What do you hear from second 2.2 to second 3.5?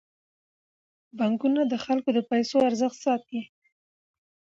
پيسو ارزښت ساتي.